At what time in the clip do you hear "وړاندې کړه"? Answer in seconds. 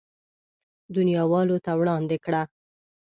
1.79-2.41